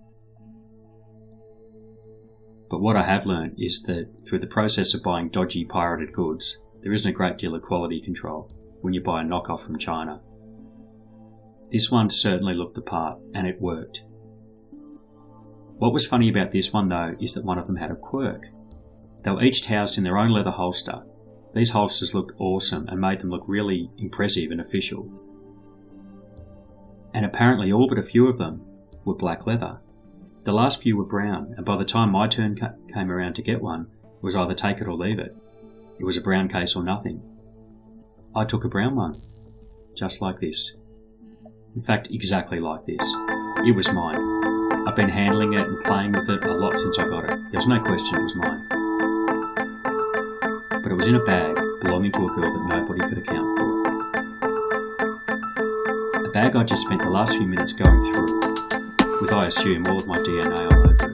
But 2.70 2.80
what 2.80 2.96
I 2.96 3.02
have 3.02 3.26
learned 3.26 3.56
is 3.58 3.82
that 3.82 4.26
through 4.26 4.38
the 4.38 4.46
process 4.46 4.94
of 4.94 5.02
buying 5.02 5.28
dodgy 5.28 5.66
pirated 5.66 6.14
goods, 6.14 6.58
there 6.80 6.94
isn't 6.94 7.10
a 7.10 7.14
great 7.14 7.36
deal 7.36 7.54
of 7.54 7.60
quality 7.60 8.00
control 8.00 8.50
when 8.80 8.94
you 8.94 9.02
buy 9.02 9.20
a 9.20 9.24
knockoff 9.24 9.60
from 9.60 9.76
China. 9.78 10.22
This 11.70 11.90
one 11.90 12.08
certainly 12.08 12.54
looked 12.54 12.76
the 12.76 12.82
part, 12.82 13.18
and 13.34 13.46
it 13.46 13.60
worked. 13.60 14.06
What 15.76 15.92
was 15.92 16.06
funny 16.06 16.30
about 16.30 16.50
this 16.50 16.72
one 16.72 16.88
though 16.88 17.14
is 17.20 17.34
that 17.34 17.44
one 17.44 17.58
of 17.58 17.66
them 17.66 17.76
had 17.76 17.90
a 17.90 17.96
quirk. 17.96 18.46
They 19.24 19.30
were 19.30 19.42
each 19.42 19.66
housed 19.66 19.96
in 19.96 20.04
their 20.04 20.18
own 20.18 20.30
leather 20.30 20.50
holster. 20.50 21.02
These 21.54 21.70
holsters 21.70 22.14
looked 22.14 22.38
awesome 22.38 22.86
and 22.88 23.00
made 23.00 23.20
them 23.20 23.30
look 23.30 23.44
really 23.46 23.90
impressive 23.96 24.50
and 24.50 24.60
official. 24.60 25.10
And 27.14 27.24
apparently, 27.24 27.72
all 27.72 27.88
but 27.88 27.98
a 27.98 28.02
few 28.02 28.28
of 28.28 28.38
them 28.38 28.62
were 29.04 29.14
black 29.14 29.46
leather. 29.46 29.80
The 30.42 30.52
last 30.52 30.82
few 30.82 30.96
were 30.98 31.06
brown, 31.06 31.54
and 31.56 31.64
by 31.64 31.76
the 31.76 31.84
time 31.84 32.10
my 32.10 32.28
turn 32.28 32.56
ca- 32.56 32.74
came 32.92 33.10
around 33.10 33.34
to 33.36 33.42
get 33.42 33.62
one, 33.62 33.86
it 34.02 34.22
was 34.22 34.36
either 34.36 34.52
take 34.52 34.80
it 34.80 34.88
or 34.88 34.94
leave 34.94 35.18
it. 35.18 35.34
It 35.98 36.04
was 36.04 36.18
a 36.18 36.20
brown 36.20 36.48
case 36.48 36.76
or 36.76 36.84
nothing. 36.84 37.22
I 38.34 38.44
took 38.44 38.64
a 38.64 38.68
brown 38.68 38.94
one, 38.94 39.22
just 39.96 40.20
like 40.20 40.40
this. 40.40 40.76
In 41.74 41.80
fact, 41.80 42.10
exactly 42.10 42.60
like 42.60 42.82
this. 42.82 43.02
It 43.64 43.74
was 43.74 43.90
mine. 43.90 44.18
I've 44.86 44.96
been 44.96 45.08
handling 45.08 45.54
it 45.54 45.66
and 45.66 45.82
playing 45.84 46.12
with 46.12 46.28
it 46.28 46.44
a 46.44 46.52
lot 46.52 46.78
since 46.78 46.98
I 46.98 47.08
got 47.08 47.30
it. 47.30 47.38
There's 47.52 47.68
no 47.68 47.80
question 47.80 48.18
it 48.18 48.22
was 48.22 48.36
mine 48.36 48.73
it 50.94 50.96
was 50.96 51.06
in 51.08 51.16
a 51.16 51.24
bag 51.24 51.56
belonging 51.80 52.12
to 52.12 52.20
a 52.20 52.30
girl 52.36 52.52
that 52.52 52.76
nobody 52.76 53.00
could 53.00 53.18
account 53.18 53.58
for. 53.58 53.66
A 56.24 56.30
bag 56.30 56.54
I 56.54 56.62
just 56.62 56.82
spent 56.82 57.02
the 57.02 57.10
last 57.10 57.36
few 57.36 57.48
minutes 57.48 57.72
going 57.72 58.00
through, 58.12 58.40
with 59.20 59.32
I 59.32 59.46
assume 59.46 59.88
all 59.88 59.96
of 59.96 60.06
my 60.06 60.18
DNA 60.18 60.54
all 60.54 60.88
over 60.88 61.06
it. 61.08 61.13